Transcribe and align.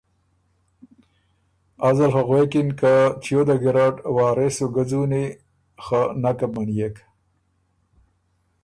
ازل 1.87 2.11
خه 2.13 2.21
غوېکِن 2.27 2.67
که 2.79 2.93
چیو 3.23 3.41
ده 3.47 3.55
ګیرډ 3.63 3.95
وارث 4.15 4.53
سُو 4.57 4.65
ګۀ 4.75 4.83
ځُوني 4.89 5.25
خه 5.83 6.01
نکه 6.21 6.47
بو 6.53 6.61
منيېک 6.65 6.95